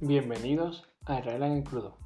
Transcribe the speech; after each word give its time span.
Bienvenidos 0.00 0.88
a 1.06 1.18
Israel 1.18 1.42
en 1.42 1.62
crudo. 1.64 1.96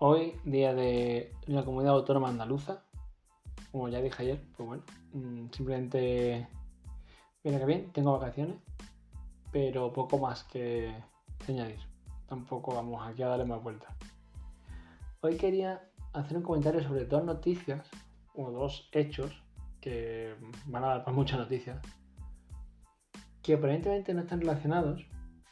Hoy, 0.00 0.34
día 0.44 0.74
de 0.74 1.32
la 1.46 1.64
comunidad 1.64 1.94
autónoma 1.94 2.28
andaluza, 2.28 2.84
como 3.72 3.88
ya 3.88 4.02
dije 4.02 4.22
ayer, 4.22 4.44
pues 4.54 4.68
bueno, 4.68 4.84
mm, 5.14 5.48
simplemente 5.50 6.46
viene 7.42 7.58
que 7.58 7.64
bien, 7.64 7.90
tengo 7.92 8.12
vacaciones, 8.12 8.58
pero 9.50 9.94
poco 9.94 10.18
más 10.18 10.44
que, 10.44 10.94
añadir. 11.48 11.80
Tampoco 12.26 12.74
vamos 12.74 13.00
aquí 13.06 13.22
a 13.22 13.28
darle 13.28 13.46
más 13.46 13.62
vueltas. 13.62 13.96
Hoy 15.22 15.38
quería 15.38 15.88
hacer 16.12 16.36
un 16.36 16.42
comentario 16.42 16.82
sobre 16.82 17.06
dos 17.06 17.24
noticias 17.24 17.88
o 18.34 18.50
dos 18.50 18.90
hechos 18.92 19.42
que 19.80 20.36
van 20.66 20.84
a 20.84 20.88
dar 20.88 21.04
para 21.04 21.16
muchas 21.16 21.38
noticias 21.38 21.80
que 23.42 23.54
aparentemente 23.54 24.12
no 24.12 24.20
están 24.20 24.42
relacionados. 24.42 25.06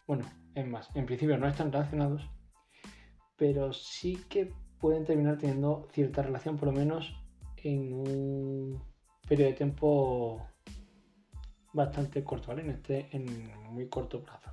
Bueno, 0.06 0.24
es 0.55 0.66
más, 0.66 0.88
en 0.95 1.06
principio 1.06 1.37
no 1.37 1.48
están 1.48 1.73
relacionados, 1.73 2.28
pero 3.37 3.73
sí 3.73 4.24
que 4.29 4.52
pueden 4.79 5.05
terminar 5.05 5.38
teniendo 5.38 5.88
cierta 5.92 6.23
relación, 6.23 6.56
por 6.56 6.69
lo 6.69 6.73
menos 6.73 7.15
en 7.56 7.92
un 7.92 8.82
periodo 9.29 9.51
de 9.51 9.56
tiempo 9.56 10.46
bastante 11.73 12.23
corto, 12.23 12.48
¿vale? 12.48 12.62
En, 12.62 12.70
este, 12.70 13.09
en 13.10 13.51
muy 13.73 13.88
corto 13.88 14.23
plazo. 14.23 14.51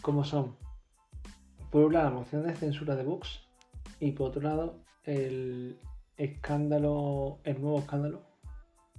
Como 0.00 0.24
son, 0.24 0.56
por 1.70 1.84
un 1.84 1.92
lado, 1.94 2.10
la 2.10 2.16
moción 2.16 2.46
de 2.46 2.54
censura 2.54 2.96
de 2.96 3.04
Vox 3.04 3.40
y 3.98 4.12
por 4.12 4.28
otro 4.28 4.42
lado, 4.42 4.84
el 5.04 5.78
escándalo, 6.16 7.40
el 7.44 7.60
nuevo 7.60 7.78
escándalo 7.78 8.22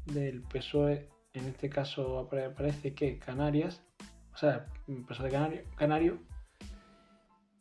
del 0.06 0.42
PSOE 0.42 1.10
en 1.34 1.48
este 1.48 1.70
caso 1.70 2.28
parece 2.30 2.94
que 2.94 3.18
Canarias, 3.18 3.84
o 4.34 4.38
sea, 4.38 4.66
empresa 4.88 5.24
de 5.24 5.66
Canario, 5.76 6.20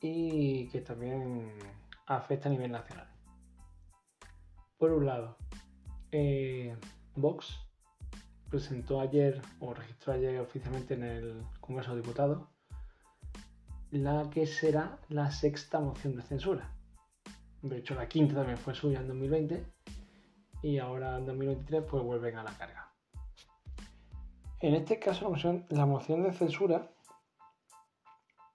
y 0.00 0.68
que 0.68 0.80
también 0.80 1.52
afecta 2.06 2.48
a 2.48 2.52
nivel 2.52 2.72
nacional. 2.72 3.08
Por 4.78 4.92
un 4.92 5.06
lado, 5.06 5.36
eh, 6.10 6.76
Vox 7.14 7.56
presentó 8.50 9.00
ayer 9.00 9.40
o 9.60 9.72
registró 9.72 10.12
ayer 10.12 10.40
oficialmente 10.40 10.94
en 10.94 11.04
el 11.04 11.42
Congreso 11.60 11.94
de 11.94 12.02
Diputados 12.02 12.52
la 13.92 14.28
que 14.30 14.46
será 14.46 14.98
la 15.10 15.30
sexta 15.30 15.78
moción 15.78 16.16
de 16.16 16.22
censura. 16.22 16.74
De 17.60 17.78
hecho, 17.78 17.94
la 17.94 18.08
quinta 18.08 18.34
también 18.34 18.56
fue 18.56 18.74
suya 18.74 19.00
en 19.00 19.08
2020 19.08 19.66
y 20.62 20.78
ahora 20.78 21.18
en 21.18 21.26
2023 21.26 21.84
pues 21.88 22.02
vuelven 22.02 22.38
a 22.38 22.42
la 22.42 22.56
carga. 22.56 22.81
En 24.62 24.76
este 24.76 25.00
caso, 25.00 25.24
la 25.70 25.86
moción, 25.86 26.22
de 26.22 26.32
censura, 26.32 26.88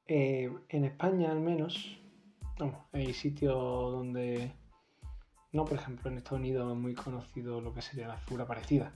eh, 0.07 0.49
en 0.69 0.85
España 0.85 1.29
al 1.29 1.41
menos, 1.41 1.99
hay 2.93 3.13
sitios 3.13 3.53
donde, 3.91 4.53
no, 5.51 5.65
por 5.65 5.77
ejemplo, 5.77 6.09
en 6.09 6.17
Estados 6.17 6.39
Unidos 6.39 6.71
es 6.71 6.77
muy 6.79 6.95
conocido 6.95 7.59
lo 7.59 7.73
que 7.73 7.81
sería 7.81 8.07
la 8.07 8.15
figura 8.15 8.47
parecida 8.47 8.93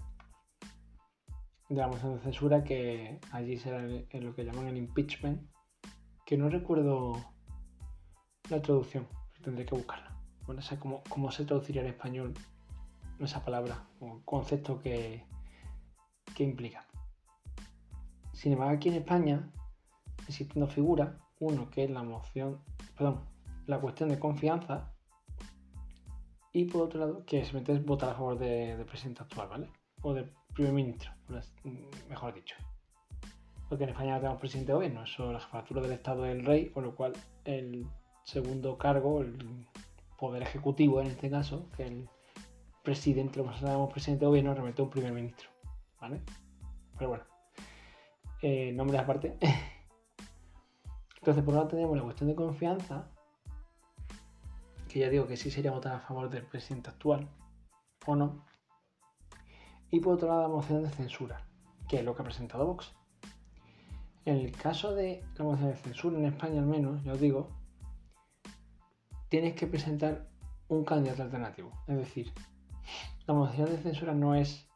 de 1.68 1.76
la 1.76 1.90
moción 1.90 2.16
de 2.16 2.22
censura, 2.22 2.64
que 2.64 3.20
allí 3.34 3.58
será 3.58 3.82
lo 3.82 4.34
que 4.34 4.46
llaman 4.46 4.70
el 4.70 4.78
impeachment, 4.78 5.42
que 6.26 6.38
no 6.38 6.48
recuerdo 6.48 7.18
la 8.50 8.62
traducción, 8.62 9.06
tendré 9.44 9.66
que 9.66 9.76
buscarla. 9.76 10.18
Bueno, 10.46 10.62
sé 10.62 10.80
cómo, 10.80 11.04
cómo 11.10 11.30
se 11.30 11.44
traduciría 11.44 11.82
en 11.82 11.90
español 11.90 12.34
esa 13.20 13.44
palabra 13.44 13.86
o 14.00 14.22
concepto 14.24 14.80
que, 14.80 15.26
que 16.34 16.44
implica. 16.46 16.88
Sin 18.42 18.54
embargo, 18.54 18.74
aquí 18.74 18.90
en 18.90 18.96
España 18.96 19.52
existen 20.28 20.62
dos 20.62 20.74
figuras. 20.74 21.12
Uno 21.40 21.70
que 21.70 21.84
es 21.84 21.92
la 21.92 22.02
moción, 22.02 22.60
perdón, 22.98 23.24
la 23.68 23.80
cuestión 23.80 24.10
de 24.10 24.18
confianza. 24.18 24.92
Y 26.52 26.66
por 26.66 26.82
otro 26.82 27.00
lado, 27.02 27.24
que 27.24 27.44
simplemente 27.44 27.74
es 27.74 27.86
votar 27.86 28.10
a 28.10 28.16
favor 28.16 28.40
del 28.40 28.84
presidente 28.88 29.22
actual, 29.22 29.48
¿vale? 29.48 29.70
O 30.02 30.16
del 30.16 30.34
primer 30.56 30.74
ministro, 30.74 31.12
mejor 32.10 32.34
dicho. 32.34 32.56
Porque 33.70 33.84
en 33.84 33.92
España 33.92 34.14
no 34.14 34.22
tenemos 34.22 34.40
presidente 34.40 34.72
de 34.72 34.76
gobierno, 34.76 35.04
eso 35.04 35.32
la 35.32 35.40
jefatura 35.40 35.82
del 35.84 35.92
Estado 35.92 36.26
es 36.26 36.36
el 36.36 36.44
rey, 36.44 36.72
con 36.72 36.84
lo 36.84 36.96
cual 36.96 37.14
el 37.46 37.86
segundo 38.24 38.76
cargo, 38.76 39.22
el 39.22 39.68
poder 40.18 40.42
ejecutivo 40.42 41.00
en 41.00 41.08
este 41.08 41.30
caso, 41.30 41.70
que 41.78 41.84
el 41.84 42.10
presidente, 42.84 43.38
lo 43.38 43.44
que 43.44 43.94
presidente 43.94 44.26
de 44.26 44.30
gobierno, 44.30 44.56
remete 44.56 44.82
a 44.82 44.86
un 44.86 44.90
primer 44.90 45.14
ministro, 45.14 45.48
¿vale? 46.00 46.24
Pero 46.98 47.10
bueno, 47.10 47.31
eh, 48.42 48.72
nombres 48.74 49.02
aparte. 49.02 49.38
Entonces, 51.18 51.44
por 51.44 51.54
un 51.54 51.60
lado 51.60 51.68
tenemos 51.68 51.96
la 51.96 52.04
cuestión 52.04 52.30
de 52.30 52.36
confianza, 52.36 53.08
que 54.90 55.00
ya 55.00 55.10
digo 55.10 55.28
que 55.28 55.38
sí 55.38 55.52
sería 55.52 55.72
votar 55.72 55.94
a 55.94 56.00
favor 56.00 56.30
del 56.30 56.44
presidente 56.44 56.90
actual, 56.90 57.30
o 58.08 58.16
no. 58.16 58.44
Y 59.92 60.00
por 60.00 60.16
otro 60.16 60.30
lado, 60.30 60.42
la 60.42 60.48
moción 60.48 60.84
de 60.84 60.90
censura, 60.90 61.46
que 61.88 62.00
es 62.00 62.04
lo 62.04 62.16
que 62.16 62.22
ha 62.24 62.26
presentado 62.26 62.66
Vox. 62.66 62.92
En 64.26 64.38
el 64.38 64.52
caso 64.52 64.94
de 64.94 65.24
la 65.38 65.44
moción 65.44 65.70
de 65.70 65.76
censura, 65.76 66.18
en 66.18 66.26
España 66.26 66.60
al 66.60 66.66
menos, 66.66 67.04
ya 67.04 67.14
os 67.14 67.20
digo, 67.20 67.50
tienes 69.30 69.54
que 69.56 69.68
presentar 69.68 70.28
un 70.68 70.86
candidato 70.86 71.24
alternativo. 71.24 71.72
Es 71.88 71.98
decir, 71.98 72.34
la 73.28 73.34
moción 73.34 73.70
de 73.70 73.78
censura 73.78 74.14
no 74.14 74.34
es 74.36 74.68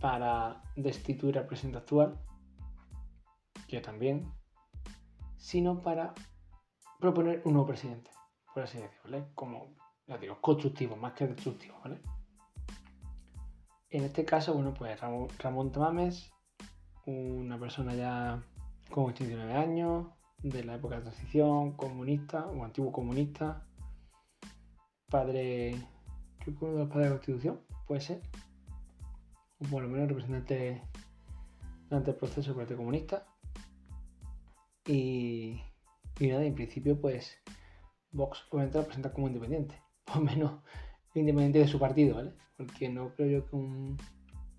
para 0.00 0.62
destituir 0.76 1.38
al 1.38 1.46
presidente 1.46 1.78
actual, 1.78 2.18
que 3.68 3.80
también, 3.80 4.32
sino 5.36 5.80
para 5.80 6.14
proponer 6.98 7.42
un 7.44 7.52
nuevo 7.52 7.68
presidente, 7.68 8.10
por 8.52 8.64
así 8.64 8.78
decirlo. 8.78 9.28
Como, 9.34 9.76
digo, 10.20 10.40
constructivo, 10.40 10.96
más 10.96 11.12
que 11.12 11.28
destructivo, 11.28 11.78
¿vale? 11.84 12.00
En 13.90 14.04
este 14.04 14.24
caso, 14.24 14.54
bueno, 14.54 14.74
pues 14.74 15.00
Ramón, 15.00 15.28
Ramón 15.38 15.70
Tamames, 15.70 16.32
una 17.06 17.58
persona 17.58 17.94
ya 17.94 18.42
con 18.90 19.04
89 19.04 19.54
años, 19.54 20.06
de 20.42 20.64
la 20.64 20.76
época 20.76 20.96
de 20.96 21.02
transición, 21.02 21.72
comunista 21.72 22.46
o 22.46 22.64
antiguo 22.64 22.92
comunista, 22.92 23.66
padre, 25.08 25.74
creo 26.38 26.58
que 26.58 26.64
uno 26.64 26.74
de 26.74 26.80
los 26.80 26.88
padres 26.88 27.04
de 27.04 27.10
la 27.10 27.16
Constitución, 27.16 27.60
puede 27.86 28.00
ser, 28.00 28.22
o 29.58 29.64
por 29.64 29.82
lo 29.82 29.88
menos 29.88 30.08
representante 30.08 30.82
durante 31.88 32.10
el 32.10 32.16
proceso 32.16 32.50
del 32.50 32.56
Partido 32.56 32.78
Comunista, 32.78 33.26
y, 34.88 35.60
nada, 36.20 36.44
en 36.44 36.54
principio, 36.54 36.98
pues 36.98 37.38
Vox 38.10 38.42
obviamente 38.50 38.80
presenta 38.82 39.12
como 39.12 39.28
independiente, 39.28 39.80
por 40.04 40.22
menos 40.22 40.62
independiente 41.14 41.58
de 41.58 41.68
su 41.68 41.78
partido, 41.78 42.16
¿vale? 42.16 42.32
Porque 42.56 42.88
no 42.88 43.14
creo 43.14 43.40
yo 43.40 43.46
que 43.46 43.56
un 43.56 43.96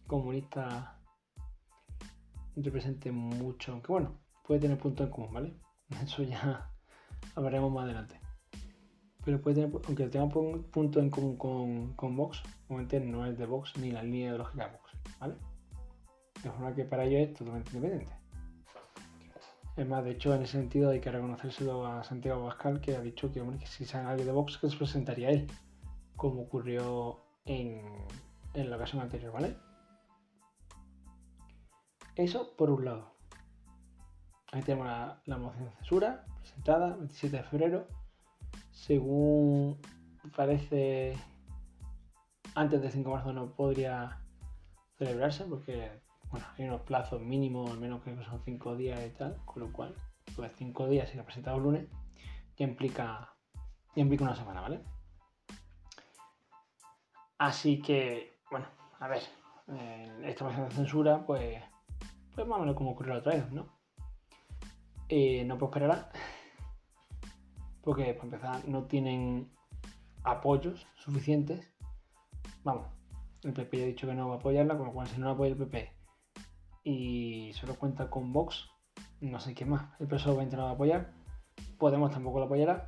comunista 0.06 1.02
represente 2.56 3.12
mucho, 3.12 3.72
aunque 3.72 3.92
bueno, 3.92 4.20
puede 4.46 4.60
tener 4.60 4.78
puntos 4.78 5.08
en 5.08 5.12
común, 5.12 5.34
¿vale? 5.34 5.54
Eso 6.04 6.24
ya 6.24 6.72
hablaremos 7.36 7.72
más 7.72 7.86
adelante. 7.86 8.20
Pero 9.26 9.42
puede 9.42 9.56
tener, 9.56 9.82
aunque 9.88 10.08
tenga 10.08 10.30
punto 10.30 11.00
en 11.00 11.10
común 11.10 11.38
con, 11.38 11.94
con 11.96 12.16
Vox, 12.16 12.44
obviamente 12.68 13.00
no 13.00 13.26
es 13.26 13.38
de 13.38 13.46
Vox 13.46 13.76
ni 13.78 13.92
la 13.92 14.04
línea 14.04 14.28
ideológica 14.30 14.68
de 14.68 14.78
Vox, 14.78 14.92
¿vale? 15.20 15.36
De 16.44 16.50
forma 16.52 16.76
que 16.76 16.86
para 16.86 17.06
ello 17.06 17.18
es 17.18 17.34
totalmente 17.34 17.72
independiente. 17.76 18.20
Es 19.80 19.88
más, 19.88 20.04
de 20.04 20.12
hecho, 20.12 20.36
en 20.36 20.42
ese 20.42 20.58
sentido 20.58 20.90
hay 20.90 21.00
que 21.00 21.10
reconocérselo 21.10 21.88
a 21.88 22.04
Santiago 22.04 22.46
Pascal, 22.46 22.82
que 22.82 22.98
ha 22.98 23.02
dicho 23.02 23.32
que, 23.32 23.40
hombre, 23.40 23.60
que 23.60 23.66
si 23.66 23.86
sale 23.86 24.10
alguien 24.10 24.28
de 24.28 24.34
Vox, 24.34 24.58
que 24.58 24.70
se 24.70 24.76
presentaría 24.76 25.30
él, 25.30 25.48
como 26.18 26.42
ocurrió 26.42 27.22
en, 27.46 27.82
la 28.54 28.76
ocasión 28.76 29.02
anterior, 29.02 29.32
¿vale? 29.32 29.56
Eso 32.18 32.58
por 32.58 32.72
un 32.72 32.84
lado. 32.84 33.16
Ahí 34.52 34.62
tenemos 34.64 34.86
la, 34.86 35.38
moción 35.38 35.64
de 35.64 35.72
censura, 35.78 36.26
presentada 36.42 36.98
27 36.98 37.38
de 37.38 37.44
febrero. 37.44 37.88
Según 38.72 39.80
parece, 40.36 41.16
antes 42.54 42.82
del 42.82 42.92
5 42.92 43.10
de 43.10 43.16
marzo 43.16 43.32
no 43.32 43.56
podría 43.56 44.20
celebrarse 44.98 45.46
porque 45.46 46.02
bueno, 46.32 46.46
hay 46.58 46.66
unos 46.66 46.82
plazos 46.82 47.22
mínimos, 47.22 47.72
al 47.72 47.80
menos 47.80 48.02
creo 48.04 48.18
que 48.18 48.24
son 48.24 48.42
5 48.44 48.76
días 48.76 49.00
y 49.06 49.10
tal, 49.18 49.38
con 49.46 49.64
lo 49.64 49.72
cual, 49.72 49.96
pues 50.36 50.52
5 50.58 50.88
días 50.88 51.10
si 51.10 51.18
lo 51.18 51.26
presentado 51.26 51.58
el 51.58 51.64
lunes, 51.64 51.88
ya 52.56 52.66
implica, 52.66 53.34
ya 53.96 54.02
implica 54.02 54.26
una 54.26 54.36
semana, 54.36 54.62
¿vale? 54.62 54.84
Así 57.40 57.82
que, 57.82 58.38
bueno, 58.52 58.68
a 59.00 59.08
ver, 59.08 59.24
eh, 59.70 60.22
esta 60.26 60.44
moción 60.44 60.70
de 60.70 60.76
censura, 60.76 61.26
pues, 61.26 61.64
pues 62.36 62.48
más 62.48 62.58
o 62.58 62.62
menos 62.62 62.76
como 62.76 62.92
ocurrió 62.92 63.14
la 63.14 63.20
otra 63.22 63.34
vez, 63.34 63.52
¿no? 63.52 63.80
Eh, 65.08 65.44
no 65.46 65.58
prosperará, 65.58 66.12
porque 67.82 68.14
para 68.14 68.26
empezar 68.26 68.68
no 68.68 68.84
tienen 68.84 69.52
apoyos 70.24 70.86
suficientes. 70.96 71.74
Vamos, 72.64 72.88
el 73.42 73.54
PP 73.54 73.78
ya 73.78 73.84
ha 73.84 73.88
dicho 73.88 74.06
que 74.06 74.14
no 74.14 74.28
va 74.28 74.36
a 74.36 74.38
apoyarla, 74.38 74.78
con 74.78 74.88
lo 74.88 74.94
cual 74.94 75.08
si 75.08 75.18
no 75.20 75.26
la 75.26 75.32
apoya 75.32 75.54
el 75.54 75.58
PP 75.58 75.99
y 76.84 77.54
solo 77.54 77.76
cuenta 77.76 78.10
con 78.10 78.34
Vox, 78.34 78.70
no 79.22 79.40
sé 79.40 79.54
qué 79.54 79.66
más. 79.66 79.90
El 80.00 80.08
PSOE 80.08 80.46
va 80.46 80.70
a 80.70 80.72
apoyar. 80.72 81.14
Podemos 81.78 82.12
tampoco 82.12 82.40
lo 82.40 82.46
apoyará. 82.46 82.86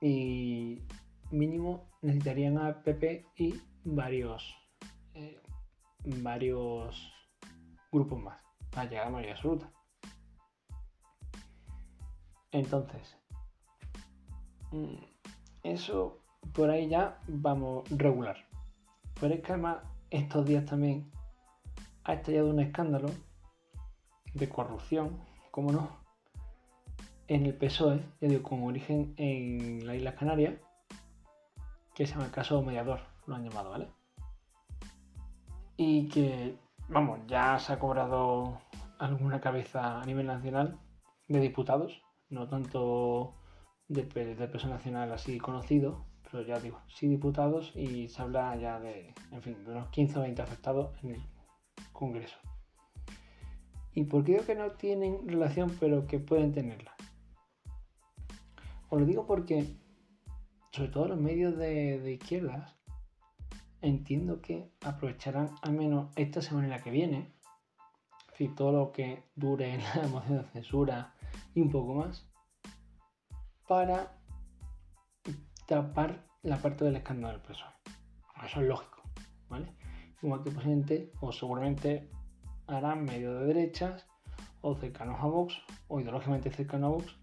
Y 0.00 0.82
mínimo 1.30 1.90
necesitarían 2.02 2.58
a 2.58 2.82
PP 2.82 3.26
y 3.36 3.54
varios 3.84 4.54
eh, 5.14 5.40
varios 6.04 7.12
grupos 7.92 8.20
más 8.20 8.40
para 8.70 8.88
llegar 8.88 9.02
a 9.02 9.06
la 9.06 9.12
mayoría 9.12 9.34
absoluta. 9.34 9.70
Entonces, 12.52 13.16
mm, 14.72 14.96
eso 15.62 16.24
por 16.52 16.70
ahí 16.70 16.88
ya 16.88 17.20
vamos 17.28 17.88
regular. 17.90 18.36
Pero 19.20 19.34
es 19.34 19.42
que 19.42 19.52
además 19.52 19.78
estos 20.10 20.46
días 20.46 20.64
también 20.64 21.10
ha 22.10 22.14
estallado 22.14 22.50
un 22.50 22.60
escándalo 22.60 23.08
de 24.34 24.48
corrupción, 24.48 25.20
como 25.52 25.70
no, 25.70 26.00
en 27.28 27.46
el 27.46 27.54
PSOE, 27.54 28.00
ya 28.20 28.28
digo, 28.28 28.42
con 28.42 28.64
origen 28.64 29.14
en 29.16 29.86
las 29.86 29.96
Islas 29.96 30.14
Canarias, 30.16 30.54
que 31.94 32.06
se 32.06 32.14
llama 32.14 32.26
el 32.26 32.32
caso 32.32 32.62
mediador, 32.62 33.00
lo 33.26 33.36
han 33.36 33.48
llamado, 33.48 33.70
¿vale? 33.70 33.88
Y 35.76 36.08
que, 36.08 36.58
vamos, 36.88 37.20
ya 37.28 37.58
se 37.60 37.72
ha 37.72 37.78
cobrado 37.78 38.60
alguna 38.98 39.40
cabeza 39.40 40.00
a 40.00 40.04
nivel 40.04 40.26
nacional 40.26 40.80
de 41.28 41.38
diputados, 41.38 42.02
no 42.28 42.48
tanto 42.48 43.34
de, 43.86 44.02
de 44.02 44.68
nacional 44.68 45.12
así 45.12 45.38
conocido, 45.38 46.06
pero 46.28 46.42
ya 46.42 46.58
digo, 46.58 46.80
sí 46.88 47.08
diputados 47.08 47.72
y 47.76 48.08
se 48.08 48.20
habla 48.20 48.56
ya 48.56 48.80
de, 48.80 49.14
en 49.30 49.42
fin, 49.42 49.64
de 49.64 49.70
unos 49.70 49.88
15 49.90 50.18
o 50.18 50.22
20 50.22 50.42
afectados 50.42 50.92
en 51.02 51.14
el 51.14 51.39
Congreso. 51.92 52.38
¿Y 53.92 54.04
por 54.04 54.24
qué 54.24 54.32
digo 54.32 54.46
que 54.46 54.54
no 54.54 54.70
tienen 54.72 55.26
relación, 55.26 55.76
pero 55.80 56.06
que 56.06 56.18
pueden 56.18 56.52
tenerla? 56.52 56.94
Os 58.88 59.00
lo 59.00 59.06
digo 59.06 59.26
porque, 59.26 59.76
sobre 60.72 60.90
todo 60.90 61.08
los 61.08 61.18
medios 61.18 61.56
de, 61.56 62.12
izquierdas, 62.12 62.76
entiendo 63.80 64.40
que 64.40 64.72
aprovecharán 64.80 65.50
al 65.62 65.72
menos 65.72 66.12
esta 66.16 66.42
semana 66.42 66.66
en 66.66 66.70
la 66.70 66.82
que 66.82 66.90
viene, 66.90 67.32
si 68.36 68.48
todo 68.48 68.72
lo 68.72 68.92
que 68.92 69.24
dure 69.34 69.74
en 69.74 69.80
la 69.80 70.08
moción 70.10 70.38
de 70.38 70.48
censura 70.50 71.14
y 71.54 71.60
un 71.60 71.70
poco 71.70 71.94
más, 71.94 72.28
para 73.68 74.18
tapar 75.66 76.26
la 76.42 76.58
parte 76.58 76.84
del 76.84 76.96
escándalo 76.96 77.38
del 77.38 77.42
PSOE. 77.42 77.68
Eso 78.44 78.60
es 78.60 78.66
lógico, 78.66 79.02
¿vale? 79.48 79.79
Igual 80.22 80.42
que 80.42 80.50
presidente, 80.50 81.12
o 81.20 81.32
seguramente 81.32 82.08
harán 82.66 83.04
medio 83.04 83.34
de 83.34 83.46
derechas, 83.46 84.06
o 84.60 84.74
cercanos 84.74 85.18
a 85.20 85.26
Vox, 85.26 85.62
o 85.88 86.00
ideológicamente 86.00 86.50
cercanos 86.50 86.86
a 86.86 86.90
Vox, 86.90 87.16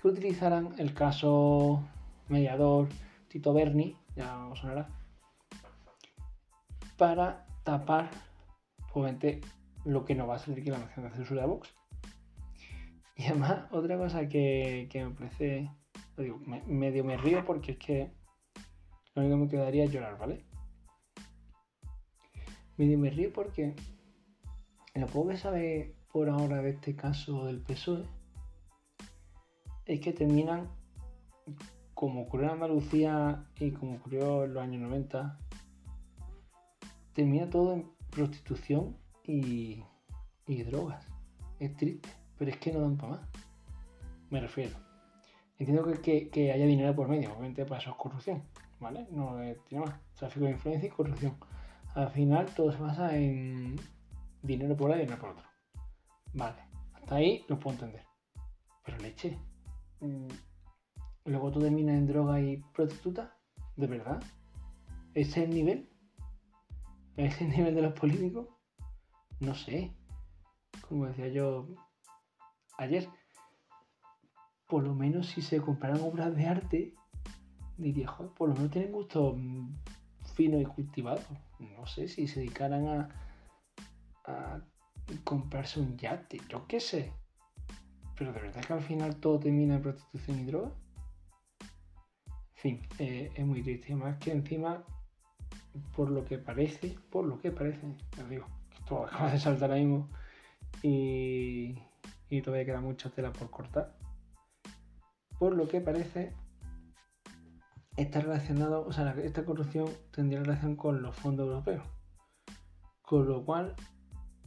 que 0.00 0.08
utilizarán 0.08 0.74
el 0.78 0.92
caso 0.94 1.82
mediador 2.28 2.88
Tito 3.28 3.52
Berni, 3.52 3.96
ya 4.16 4.46
os 4.48 4.58
sonará, 4.58 4.88
para 6.96 7.46
tapar, 7.64 8.10
obviamente, 8.92 9.40
lo 9.84 10.04
que 10.04 10.14
no 10.14 10.26
va 10.26 10.36
a 10.36 10.38
ser 10.38 10.62
que 10.62 10.70
la 10.70 10.78
moción 10.78 11.06
de 11.06 11.12
censura 11.12 11.42
de 11.42 11.48
Vox. 11.48 11.74
Y 13.16 13.24
además, 13.24 13.64
otra 13.70 13.96
cosa 13.96 14.28
que, 14.28 14.88
me 14.92 15.10
parece, 15.10 15.70
medio 16.66 17.04
me 17.04 17.16
río 17.16 17.44
porque 17.44 17.72
es 17.72 17.78
que 17.78 18.12
lo 19.14 19.22
único 19.22 19.36
que 19.36 19.44
me 19.44 19.48
quedaría 19.48 19.84
es 19.84 19.90
llorar, 19.90 20.18
¿vale? 20.18 20.44
Medio 22.80 22.98
me 22.98 23.10
río 23.10 23.30
porque 23.30 23.74
lo 24.94 25.06
poco 25.06 25.28
que 25.28 25.36
sabe 25.36 25.94
por 26.10 26.30
ahora 26.30 26.62
de 26.62 26.70
este 26.70 26.96
caso 26.96 27.44
del 27.44 27.60
PSOE 27.60 28.06
es 29.84 30.00
que 30.00 30.14
terminan 30.14 30.70
como 31.92 32.22
ocurrió 32.22 32.46
en 32.46 32.52
Andalucía 32.54 33.44
y 33.58 33.72
como 33.72 33.96
ocurrió 33.96 34.44
en 34.44 34.54
los 34.54 34.62
años 34.62 34.80
90, 34.80 35.38
termina 37.12 37.50
todo 37.50 37.74
en 37.74 37.90
prostitución 38.08 38.96
y, 39.24 39.84
y 40.46 40.62
drogas. 40.62 41.04
Es 41.58 41.76
triste 41.76 42.08
pero 42.38 42.50
es 42.50 42.56
que 42.56 42.72
no 42.72 42.80
dan 42.80 42.96
para 42.96 43.12
más. 43.12 43.20
Me 44.30 44.40
refiero. 44.40 44.74
Entiendo 45.58 45.84
que, 46.00 46.50
haya 46.50 46.64
dinero 46.64 46.96
por 46.96 47.08
medio, 47.08 47.30
obviamente 47.32 47.66
para 47.66 47.82
eso 47.82 47.90
es 47.90 47.96
corrupción, 47.96 48.42
¿vale? 48.78 49.06
No 49.10 49.36
tiene 49.68 49.84
más. 49.84 50.00
Tráfico 50.14 50.46
de 50.46 50.52
influencia 50.52 50.86
y 50.86 50.90
corrupción. 50.90 51.36
Al 51.94 52.10
final 52.10 52.46
todo 52.54 52.70
se 52.72 52.78
basa 52.78 53.16
en 53.16 53.76
dinero 54.42 54.76
por 54.76 54.92
ahí 54.92 54.98
y 54.98 55.02
dinero 55.02 55.20
por 55.20 55.30
otro. 55.30 55.44
Vale, 56.32 56.62
hasta 56.94 57.16
ahí 57.16 57.44
lo 57.48 57.58
puedo 57.58 57.74
entender. 57.74 58.04
Pero 58.84 58.98
leche. 58.98 59.38
Mm, 60.00 60.28
luego 61.24 61.50
tú 61.50 61.60
terminas 61.60 61.96
en 61.96 62.06
droga 62.06 62.40
y 62.40 62.58
prostituta. 62.72 63.36
¿De 63.76 63.86
verdad? 63.86 64.22
¿Ese 65.14 65.42
es 65.42 65.48
el 65.48 65.50
nivel? 65.50 65.90
¿Ese 67.16 67.34
es 67.34 67.40
el 67.42 67.50
nivel 67.50 67.74
de 67.74 67.82
los 67.82 67.92
políticos? 67.94 68.48
No 69.40 69.54
sé. 69.54 69.96
Como 70.88 71.06
decía 71.06 71.28
yo, 71.28 71.66
ayer, 72.78 73.08
por 74.68 74.84
lo 74.84 74.94
menos 74.94 75.26
si 75.28 75.42
se 75.42 75.60
compraran 75.60 76.00
obras 76.02 76.34
de 76.36 76.46
arte, 76.46 76.94
diría, 77.76 78.08
joder, 78.08 78.32
por 78.32 78.48
lo 78.48 78.54
menos 78.54 78.70
tienen 78.70 78.92
gusto 78.92 79.36
mm, 80.40 80.50
fino 80.50 80.60
y 80.60 80.64
cultivado. 80.64 81.20
No 81.58 81.86
sé 81.86 82.08
si 82.08 82.26
se 82.26 82.40
dedicaran 82.40 82.86
a, 82.88 83.08
a 84.24 84.60
comprarse 85.24 85.80
un 85.80 85.96
yate, 85.96 86.40
yo 86.48 86.66
qué 86.66 86.80
sé. 86.80 87.12
Pero 88.16 88.32
de 88.32 88.40
verdad 88.40 88.64
que 88.64 88.72
al 88.72 88.82
final 88.82 89.16
todo 89.16 89.38
termina 89.40 89.76
en 89.76 89.82
prostitución 89.82 90.40
y 90.40 90.44
droga. 90.44 90.72
En 92.56 92.62
fin, 92.62 92.88
eh, 92.98 93.30
es 93.34 93.46
muy 93.46 93.62
triste. 93.62 93.94
Más 93.94 94.18
que 94.18 94.32
encima, 94.32 94.84
por 95.96 96.10
lo 96.10 96.24
que 96.24 96.38
parece, 96.38 96.98
por 97.10 97.24
lo 97.24 97.38
que 97.38 97.50
parece, 97.50 97.86
os 98.20 98.28
digo, 98.28 98.46
esto 98.78 99.06
acaba 99.06 99.32
de 99.32 99.40
saltar 99.40 99.70
ahí 99.70 99.86
mismo. 99.86 100.10
Y, 100.82 101.78
y 102.28 102.42
todavía 102.42 102.66
queda 102.66 102.80
mucha 102.80 103.10
tela 103.10 103.32
por 103.32 103.50
cortar. 103.50 103.96
Por 105.38 105.54
lo 105.56 105.66
que 105.68 105.80
parece, 105.80 106.34
está 107.96 108.20
relacionado, 108.20 108.86
o 108.86 108.92
sea, 108.92 109.14
esta 109.22 109.44
corrupción 109.44 109.88
tendría 110.10 110.40
relación 110.40 110.76
con 110.76 111.02
los 111.02 111.14
fondos 111.16 111.48
europeos. 111.48 111.84
Con 113.02 113.26
lo 113.26 113.44
cual, 113.44 113.74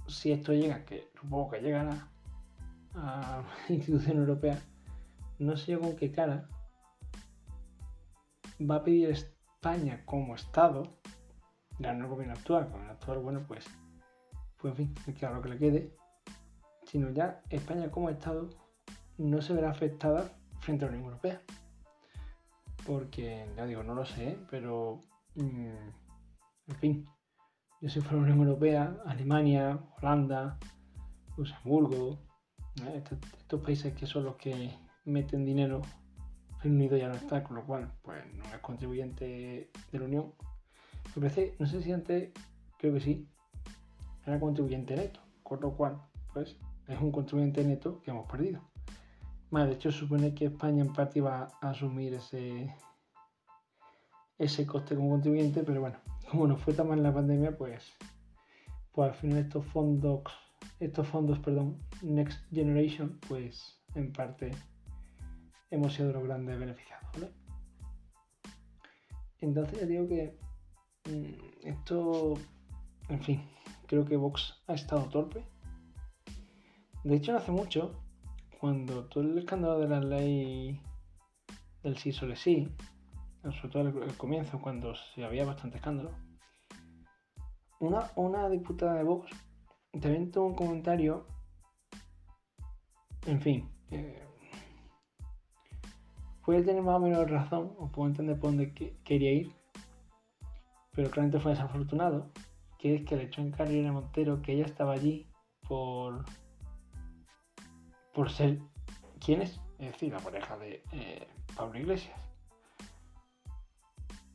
si 0.08 0.32
esto 0.32 0.54
llega, 0.54 0.86
que 0.86 1.10
supongo 1.20 1.52
que 1.52 1.62
llegará 1.62 2.08
a 2.96 3.44
la 3.44 3.46
institución 3.74 4.18
europea, 4.18 4.60
no 5.40 5.58
sé 5.58 5.78
con 5.78 5.96
qué 5.96 6.12
cara 6.12 6.48
va 8.60 8.76
a 8.76 8.84
pedir 8.84 9.10
España 9.10 10.04
como 10.06 10.36
Estado, 10.36 10.84
ya 11.80 11.94
no 11.94 12.06
el 12.06 12.10
gobierno 12.10 12.34
actual, 12.34 12.70
el 12.84 12.90
actual, 12.90 13.20
bueno, 13.20 13.44
pues, 13.48 13.66
pues 14.58 14.78
en 14.80 14.96
fin, 14.96 15.16
que 15.16 15.28
lo 15.28 15.42
que 15.42 15.50
le 15.50 15.58
quede, 15.58 15.96
sino 16.86 17.10
ya 17.10 17.42
España 17.50 17.90
como 17.92 18.10
Estado 18.10 18.50
no 19.18 19.42
se 19.42 19.54
verá 19.54 19.72
afectada 19.72 20.32
frente 20.60 20.86
a 20.86 20.88
la 20.88 20.94
Unión 20.94 21.10
Europea. 21.10 21.42
Porque, 22.86 23.46
ya 23.56 23.66
digo, 23.66 23.84
no 23.84 23.96
lo 23.96 24.06
sé, 24.06 24.38
pero, 24.50 25.00
mm, 25.36 25.68
en 26.68 26.75
fin, 26.80 27.06
yo 27.82 27.90
si 27.90 28.02
fuera 28.02 28.24
Unión 28.24 28.40
Europea, 28.40 28.98
Alemania, 29.06 29.80
Holanda, 29.98 30.58
Luxemburgo, 31.38 32.20
estos, 32.96 33.62
países 33.62 33.94
que 33.94 34.06
son 34.06 34.25
los 34.25 34.36
que 34.36 34.72
meten 35.06 35.46
dinero, 35.46 35.82
Reino 36.62 36.78
Unido 36.78 36.98
ya 36.98 37.08
no 37.08 37.16
está, 37.16 37.44
con 37.44 37.58
lo 37.58 37.66
cual, 37.66 37.92
pues 38.02 38.24
no 38.34 38.44
es 38.46 38.60
contribuyente 38.62 39.70
de 39.92 40.00
la 40.00 40.06
Unión. 40.06 40.34
Me 41.16 41.22
parece, 41.22 41.56
no 41.60 41.68
sé 41.68 41.82
si 41.82 41.92
antes, 41.92 42.32
creo 42.78 42.94
que 42.94 43.02
sí, 43.02 43.28
era 44.25 44.40
contribuyente 44.40 44.96
neto, 44.96 45.20
con 45.44 45.60
lo 45.62 45.75
cual, 45.75 46.02
pues 46.34 46.58
es 46.88 47.00
un 47.00 47.12
contribuyente 47.12 47.63
neto 47.63 48.02
que 48.02 48.12
hemos 48.12 48.30
perdido. 48.30 48.62
De 49.54 49.74
hecho, 49.74 49.92
supone 49.92 50.34
que 50.34 50.46
España 50.46 50.82
en 50.82 50.92
parte 50.92 51.20
iba 51.20 51.48
a 51.62 51.70
asumir 51.70 52.16
ese, 52.16 52.76
ese 54.40 54.66
coste 54.66 54.96
como 54.96 55.12
contribuyente, 55.12 55.64
pero 55.64 55.80
bueno, 55.80 55.98
como 56.30 56.48
no 56.48 56.58
fue 56.58 56.74
tan 56.74 56.90
mal 56.90 57.04
la 57.04 57.14
pandemia, 57.14 57.56
pues, 57.56 57.94
pues 58.92 59.12
al 59.12 59.16
final 59.16 59.38
estos 59.38 59.64
fondos, 59.68 60.24
estos 60.80 61.08
fondos, 61.08 61.38
perdón, 61.38 61.78
Next 62.02 62.40
Generation, 62.52 63.20
pues 63.28 63.80
en 63.94 64.12
parte 64.12 64.52
hemos 65.70 65.94
sido 65.94 66.12
los 66.12 66.24
grandes 66.24 66.60
beneficiados, 66.60 67.30
Entonces 69.40 69.80
ya 69.80 69.86
digo 69.86 70.08
que 70.08 70.36
mm, 71.06 71.68
esto, 71.68 72.34
en 73.10 73.22
fin, 73.22 73.48
creo 73.86 74.04
que 74.04 74.18
Vox 74.18 74.64
ha 74.66 74.74
estado 74.74 75.04
torpe. 75.10 75.46
De 77.04 77.16
hecho, 77.16 77.34
no 77.34 77.38
hace 77.38 77.52
mucho, 77.52 78.03
cuando 78.63 79.03
todo 79.08 79.25
el 79.25 79.38
escándalo 79.38 79.77
de 79.77 79.89
la 79.89 80.00
ley 80.00 80.82
del 81.84 81.98
sí 81.98 82.13
sobre 82.13 82.38
sí, 82.38 82.70
sobre 83.41 83.67
todo 83.67 84.03
el, 84.05 84.15
comienzo, 84.15 84.62
cuando 84.62 84.96
se 84.96 85.25
había 85.25 85.43
bastante 85.43 85.79
escándalo, 85.79 86.12
una, 87.82 88.10
una 88.15 88.48
diputada 88.48 88.93
de 88.93 89.03
Vox 89.03 89.29
también 89.91 90.32
tuvo 90.32 90.46
un 90.46 90.55
comentario 90.55 91.27
En 93.25 93.41
fin. 93.41 93.70
Eh, 93.91 94.25
puede 96.46 96.63
tener 96.63 96.84
más 96.84 96.96
o 96.96 97.00
menos 97.01 97.29
razón, 97.29 97.74
o 97.77 97.91
puedo 97.91 98.08
entender 98.08 98.39
por 98.39 98.51
dónde 98.51 98.74
quería 99.03 99.34
ir, 99.34 99.51
pero 100.93 101.12
claramente 101.12 101.41
fue 101.41 101.51
desafortunado, 101.51 102.32
que 102.79 102.96
es 102.96 103.05
que 103.05 103.17
le 103.17 103.24
echó 103.24 103.41
en 103.41 103.51
cara 103.51 103.70
a 103.89 103.91
Montero 103.91 104.41
que 104.41 104.53
ella 104.53 104.65
estaba 104.65 104.93
allí 104.93 105.27
por, 105.67 106.24
por 108.13 108.29
ser 108.29 108.60
quién 109.20 109.41
es, 109.41 109.60
es 109.79 109.91
decir, 109.91 110.13
la 110.13 110.20
pareja 110.20 110.58
de 110.58 110.84
eh, 110.91 111.27
Pablo 111.55 111.79
Iglesias. 111.79 112.17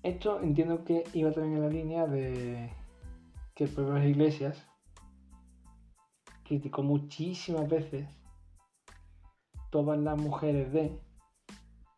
Esto 0.02 0.40
entiendo 0.40 0.84
que 0.84 1.04
iba 1.14 1.32
también 1.32 1.56
en 1.56 1.62
la 1.62 1.68
línea 1.68 2.06
de 2.06 2.72
que 3.54 3.66
Pablo 3.66 4.02
Iglesias 4.02 4.66
criticó 6.44 6.82
muchísimas 6.82 7.68
veces 7.68 8.08
todas 9.70 9.98
las 9.98 10.18
mujeres 10.18 10.72
de 10.72 10.98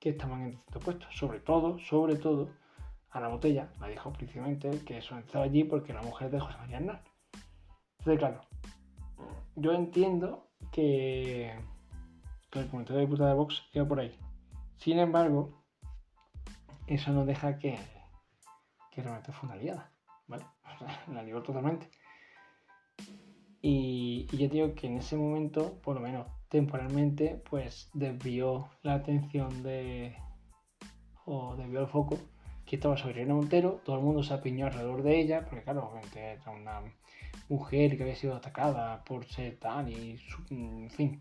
que 0.00 0.10
estaban 0.10 0.42
en 0.42 0.50
distintos 0.52 0.84
puestos, 0.84 1.16
sobre 1.16 1.40
todo, 1.40 1.78
sobre 1.78 2.16
todo, 2.16 2.50
a 3.10 3.20
la 3.20 3.28
botella, 3.28 3.70
la 3.80 3.88
dijo 3.88 4.12
principalmente 4.12 4.70
que 4.84 4.98
eso 4.98 5.18
estaba 5.18 5.44
allí 5.44 5.64
porque 5.64 5.92
la 5.92 6.02
mujer 6.02 6.30
de 6.30 6.40
José 6.40 6.56
María 6.58 6.78
Hernán. 6.78 7.02
Entonces, 7.98 8.18
claro, 8.18 8.40
yo 9.56 9.72
entiendo 9.72 10.49
que, 10.72 11.50
el 12.52 12.68
comentario 12.68 13.00
de 13.00 13.06
diputada 13.06 13.30
de 13.30 13.36
Vox 13.36 13.62
iba 13.72 13.86
por 13.86 14.00
ahí. 14.00 14.16
Sin 14.76 14.98
embargo, 14.98 15.62
eso 16.86 17.12
no 17.12 17.24
deja 17.24 17.58
que, 17.58 17.78
que 18.90 19.02
realmente 19.02 19.32
fue 19.32 19.48
una 19.48 19.56
liada, 19.56 19.92
¿vale? 20.26 20.44
la 21.12 21.22
lió 21.22 21.42
totalmente. 21.42 21.90
Y, 23.62 24.26
y 24.32 24.36
yo 24.36 24.48
digo 24.48 24.74
que 24.74 24.86
en 24.86 24.98
ese 24.98 25.16
momento, 25.16 25.80
por 25.82 25.94
lo 25.94 26.00
menos 26.00 26.26
temporalmente, 26.48 27.42
pues 27.48 27.90
desvió 27.94 28.70
la 28.82 28.94
atención 28.94 29.62
de. 29.62 30.16
o 31.24 31.56
desvió 31.56 31.80
el 31.80 31.88
foco 31.88 32.18
que 32.70 32.76
estaba 32.76 32.96
sobre 32.96 33.26
Montero, 33.26 33.80
todo 33.84 33.96
el 33.96 34.02
mundo 34.02 34.22
se 34.22 34.32
apiñó 34.32 34.66
alrededor 34.66 35.02
de 35.02 35.20
ella, 35.20 35.44
porque 35.44 35.64
claro, 35.64 35.88
obviamente 35.88 36.34
era 36.34 36.52
una 36.52 36.80
mujer 37.48 37.96
que 37.96 38.04
había 38.04 38.14
sido 38.14 38.36
atacada 38.36 39.02
por 39.02 39.24
ser 39.24 39.58
tal 39.58 39.88
y, 39.88 40.20
en 40.50 40.88
fin, 40.88 41.20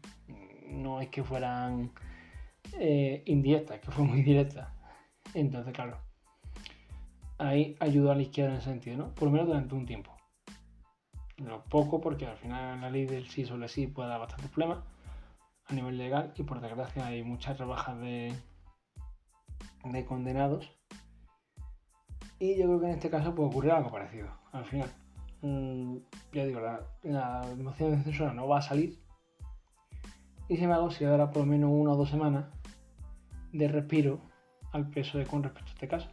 no 0.67 1.01
es 1.01 1.09
que 1.09 1.23
fueran 1.23 1.91
eh, 2.77 3.23
indirectas, 3.25 3.79
que 3.79 3.89
fue 3.89 4.05
muy 4.05 4.21
directa. 4.21 4.75
Entonces, 5.33 5.73
claro, 5.73 5.97
ahí 7.39 7.75
ayudó 7.79 8.11
a 8.11 8.15
la 8.15 8.21
izquierda 8.21 8.51
en 8.51 8.57
ese 8.57 8.69
sentido, 8.69 8.97
¿no? 8.97 9.15
Por 9.15 9.23
lo 9.23 9.31
menos 9.31 9.47
durante 9.47 9.73
un 9.73 9.87
tiempo. 9.87 10.15
Lo 11.37 11.63
poco, 11.63 11.99
porque 11.99 12.27
al 12.27 12.37
final 12.37 12.79
la 12.79 12.91
ley 12.91 13.07
del 13.07 13.27
sí 13.27 13.43
sobre 13.43 13.69
sí 13.69 13.87
puede 13.87 14.09
dar 14.09 14.19
bastantes 14.19 14.51
problemas 14.51 14.83
a 15.65 15.73
nivel 15.73 15.97
legal 15.97 16.31
y 16.35 16.43
por 16.43 16.61
desgracia 16.61 17.07
hay 17.07 17.23
muchas 17.23 17.57
rebajas 17.57 17.99
de, 17.99 18.35
de 19.85 20.05
condenados 20.05 20.79
y 22.39 22.57
yo 22.57 22.65
creo 22.65 22.79
que 22.79 22.85
en 22.85 22.93
este 22.93 23.09
caso 23.09 23.35
puede 23.35 23.49
ocurrir 23.49 23.71
algo 23.71 23.91
parecido. 23.91 24.29
Al 24.53 24.65
final, 24.65 24.89
mm, 25.41 25.97
ya 26.31 26.45
digo, 26.45 26.61
la, 27.03 27.55
moción 27.57 27.91
de 27.91 28.03
censura 28.03 28.33
no 28.33 28.47
va 28.47 28.59
a 28.59 28.61
salir. 28.61 28.97
Y 30.47 30.55
sin 30.55 30.63
embargo, 30.65 30.89
si 30.89 31.03
dará 31.03 31.29
por 31.29 31.41
lo 31.41 31.45
menos 31.47 31.69
una 31.71 31.91
o 31.91 31.97
dos 31.97 32.09
semanas 32.09 32.45
de 33.51 33.67
respiro 33.67 34.21
al 34.71 34.89
PSOE 34.89 35.25
con 35.25 35.43
respecto 35.43 35.69
a 35.69 35.73
este 35.73 35.87
caso. 35.87 36.09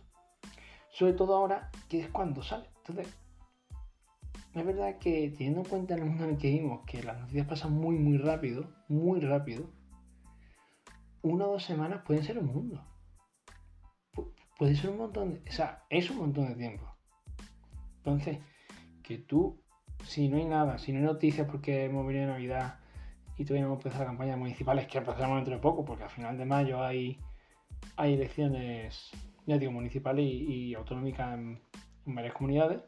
Sobre 0.90 1.12
todo 1.12 1.36
ahora, 1.36 1.70
que 1.88 2.00
es 2.00 2.08
cuando 2.08 2.42
sale. 2.42 2.68
Entonces, 2.78 3.14
es 4.54 4.66
verdad 4.66 4.98
que 4.98 5.30
teniendo 5.30 5.60
en 5.60 5.66
cuenta 5.66 5.94
el 5.94 6.04
mundo 6.04 6.24
en 6.24 6.30
el 6.30 6.38
que 6.38 6.50
vivimos, 6.50 6.84
que 6.86 7.02
las 7.02 7.20
noticias 7.20 7.46
pasan 7.46 7.72
muy, 7.72 7.96
muy 7.98 8.18
rápido, 8.18 8.68
muy 8.88 9.20
rápido, 9.20 9.70
una 11.22 11.46
o 11.46 11.52
dos 11.52 11.64
semanas 11.64 12.02
pueden 12.04 12.24
ser 12.24 12.38
un 12.38 12.46
mundo 12.46 12.84
puede 14.58 14.74
ser 14.74 14.90
un 14.90 14.98
montón 14.98 15.34
de... 15.34 15.48
O 15.48 15.52
sea, 15.52 15.84
es 15.90 16.10
un 16.10 16.18
montón 16.18 16.48
de 16.48 16.54
tiempo. 16.54 16.96
Entonces, 17.98 18.38
que 19.02 19.18
tú, 19.18 19.60
si 20.04 20.28
no 20.28 20.36
hay 20.36 20.44
nada, 20.44 20.78
si 20.78 20.92
no 20.92 20.98
hay 20.98 21.04
noticias 21.04 21.46
porque 21.50 21.84
hemos 21.84 22.06
venido 22.06 22.26
de 22.26 22.32
Navidad 22.32 22.78
y 23.36 23.44
todavía 23.44 23.62
no 23.62 23.72
hemos 23.72 23.84
empezado 23.84 24.04
la 24.04 24.10
campaña 24.10 24.36
municipales, 24.36 24.86
que 24.86 24.98
empezaremos 24.98 25.36
dentro 25.36 25.54
de 25.54 25.60
poco, 25.60 25.84
porque 25.84 26.04
al 26.04 26.10
final 26.10 26.38
de 26.38 26.44
mayo 26.44 26.82
hay, 26.82 27.18
hay 27.96 28.14
elecciones, 28.14 29.10
ya 29.46 29.58
digo, 29.58 29.72
municipales 29.72 30.24
y, 30.24 30.74
autonómicas 30.74 31.34
en, 31.34 31.60
varias 32.06 32.34
comunidades. 32.34 32.82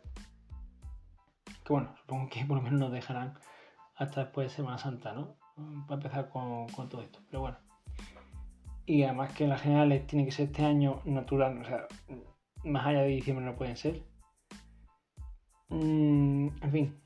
Que 1.64 1.72
bueno, 1.72 1.94
supongo 1.98 2.28
que 2.30 2.44
por 2.46 2.56
lo 2.56 2.62
menos 2.62 2.80
nos 2.80 2.92
dejarán 2.92 3.34
hasta 3.96 4.24
después 4.24 4.48
de 4.48 4.56
Semana 4.56 4.78
Santa, 4.78 5.12
¿no? 5.12 5.36
Para 5.86 5.96
empezar 5.96 6.30
con 6.30 6.88
todo 6.88 7.02
esto. 7.02 7.18
Pero 7.28 7.40
bueno, 7.40 7.58
y 8.88 9.02
además 9.02 9.34
que 9.34 9.46
las 9.46 9.60
generales 9.60 10.06
tiene 10.06 10.24
que 10.24 10.32
ser 10.32 10.46
este 10.46 10.64
año 10.64 11.02
natural, 11.04 11.58
o 11.60 11.64
sea, 11.64 11.86
más 12.64 12.86
allá 12.86 13.02
de 13.02 13.08
diciembre 13.08 13.44
no 13.44 13.54
pueden 13.54 13.76
ser. 13.76 14.02
Mm, 15.68 16.48
en 16.62 16.72
fin, 16.72 17.00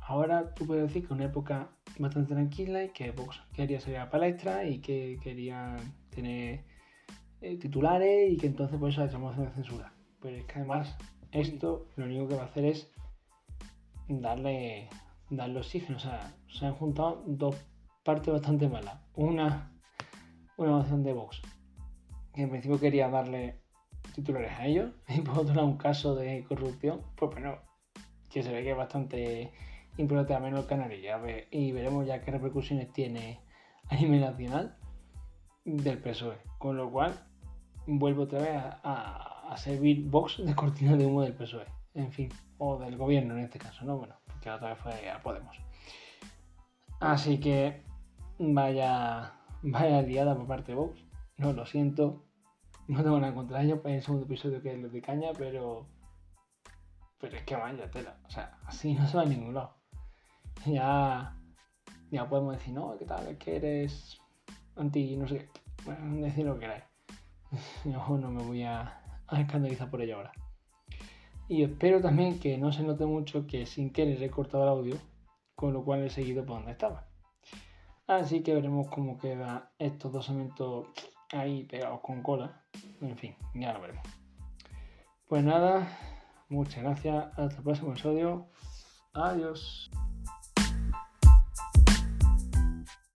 ahora 0.00 0.54
tú 0.54 0.64
puedes 0.64 0.84
decir 0.84 1.04
que 1.04 1.12
una 1.12 1.24
época 1.24 1.72
bastante 1.98 2.32
tranquila 2.34 2.84
y 2.84 2.90
que 2.90 3.10
Vox 3.10 3.42
quería 3.52 3.80
salir 3.80 3.96
a 3.96 4.04
la 4.04 4.10
palestra 4.10 4.64
y 4.64 4.80
que 4.80 5.18
quería 5.20 5.74
tener 6.10 6.64
eh, 7.40 7.56
titulares 7.58 8.32
y 8.32 8.36
que 8.36 8.46
entonces 8.46 8.78
por 8.78 8.90
eso 8.90 9.04
echamos 9.04 9.36
de 9.36 9.50
censura. 9.50 9.92
Pero 10.20 10.36
es 10.36 10.44
que 10.44 10.60
además 10.60 10.96
esto 11.32 11.88
lo 11.96 12.04
único 12.04 12.28
que 12.28 12.36
va 12.36 12.42
a 12.42 12.46
hacer 12.46 12.64
es 12.64 12.92
darle, 14.08 14.88
darle 15.30 15.58
oxígeno. 15.58 15.96
O 15.96 16.00
sea, 16.00 16.32
se 16.48 16.64
han 16.64 16.74
juntado 16.74 17.24
dos 17.26 17.56
partes 18.04 18.32
bastante 18.32 18.68
malas. 18.68 19.00
Una 19.16 19.71
una 20.56 20.72
moción 20.72 21.02
de 21.02 21.12
Vox, 21.12 21.40
que 22.34 22.42
en 22.42 22.50
principio 22.50 22.78
quería 22.78 23.08
darle 23.08 23.60
titulares 24.14 24.52
a 24.58 24.66
ellos, 24.66 24.92
y 25.08 25.20
por 25.20 25.38
otro 25.38 25.54
lado 25.54 25.66
un 25.66 25.78
caso 25.78 26.14
de 26.14 26.44
corrupción, 26.44 27.02
pues 27.16 27.32
bueno, 27.32 27.58
que 28.30 28.42
se 28.42 28.52
ve 28.52 28.62
que 28.62 28.70
es 28.70 28.76
bastante 28.76 29.52
importante, 29.96 30.34
al 30.34 30.42
menos 30.42 30.66
Canarias, 30.66 31.20
y 31.50 31.72
veremos 31.72 32.06
ya 32.06 32.22
qué 32.22 32.30
repercusiones 32.30 32.92
tiene 32.92 33.40
a 33.88 33.96
nivel 33.96 34.20
nacional 34.20 34.76
del 35.64 35.98
PSOE. 35.98 36.38
Con 36.58 36.76
lo 36.76 36.90
cual, 36.90 37.26
vuelvo 37.86 38.22
otra 38.22 38.40
vez 38.40 38.50
a, 38.54 39.54
servir 39.56 40.08
Vox 40.08 40.42
de 40.42 40.54
cortina 40.54 40.96
de 40.96 41.04
humo 41.04 41.20
del 41.22 41.34
PSOE, 41.34 41.66
en 41.94 42.10
fin, 42.10 42.30
o 42.56 42.78
del 42.78 42.96
gobierno 42.96 43.36
en 43.36 43.44
este 43.44 43.58
caso, 43.58 43.84
¿no? 43.84 43.98
Bueno, 43.98 44.14
porque 44.26 44.50
otra 44.50 44.70
vez 44.70 44.78
fue 44.78 45.10
a 45.10 45.22
Podemos. 45.22 45.60
Así 47.00 47.38
que, 47.38 47.82
vaya 48.38 49.34
Vaya 49.62 50.02
liada 50.02 50.36
por 50.36 50.46
parte 50.46 50.72
de 50.72 50.76
Vox. 50.76 51.04
No, 51.36 51.52
lo 51.52 51.64
siento. 51.66 52.24
No 52.88 53.02
tengo 53.02 53.20
nada 53.20 53.34
contra 53.34 53.62
ellos 53.62 53.80
para 53.80 53.94
el 53.94 54.02
segundo 54.02 54.26
episodio 54.26 54.60
que 54.60 54.72
es 54.72 54.78
lo 54.78 54.88
de 54.88 55.00
caña, 55.00 55.30
pero. 55.36 55.86
Pero 57.18 57.36
es 57.36 57.42
que 57.44 57.54
vaya 57.54 57.90
tela. 57.90 58.18
O 58.26 58.30
sea, 58.30 58.58
así 58.66 58.94
no 58.94 59.06
se 59.06 59.16
va 59.16 59.22
a 59.22 59.26
ningún 59.26 59.54
lado. 59.54 59.76
Ya. 60.66 61.36
Ya 62.10 62.28
podemos 62.28 62.56
decir, 62.56 62.74
no, 62.74 62.96
¿qué 62.98 63.04
tal? 63.04 63.26
Es 63.28 63.38
que 63.38 63.56
eres 63.56 64.20
anti. 64.76 65.16
no 65.16 65.28
sé 65.28 65.38
qué. 65.38 65.60
Bueno, 65.84 66.16
decir 66.22 66.44
lo 66.44 66.54
que 66.54 66.60
queráis. 66.60 66.84
Yo 67.84 68.18
no 68.18 68.30
me 68.30 68.42
voy 68.42 68.62
a 68.64 69.00
escandalizar 69.30 69.88
por 69.90 70.02
ello 70.02 70.16
ahora. 70.16 70.32
Y 71.48 71.62
espero 71.62 72.00
también 72.00 72.38
que 72.38 72.56
no 72.58 72.72
se 72.72 72.82
note 72.82 73.04
mucho 73.04 73.46
que 73.46 73.66
sin 73.66 73.92
querer 73.92 74.22
he 74.22 74.30
cortado 74.30 74.64
el 74.64 74.70
audio, 74.70 74.96
con 75.54 75.72
lo 75.72 75.84
cual 75.84 76.02
he 76.02 76.10
seguido 76.10 76.44
por 76.44 76.56
donde 76.56 76.72
estaba. 76.72 77.11
Así 78.16 78.42
que 78.42 78.54
veremos 78.54 78.88
cómo 78.88 79.18
queda 79.18 79.72
estos 79.78 80.12
dos 80.12 80.26
segmentos 80.26 80.86
ahí 81.32 81.64
pegados 81.64 82.00
con 82.00 82.22
cola. 82.22 82.62
En 83.00 83.16
fin, 83.16 83.34
ya 83.54 83.72
lo 83.72 83.80
veremos. 83.80 84.04
Pues 85.26 85.42
nada, 85.42 85.88
muchas 86.48 86.82
gracias. 86.82 87.26
Hasta 87.38 87.56
el 87.56 87.62
próximo 87.62 87.92
episodio. 87.92 88.48
Adiós. 89.14 89.90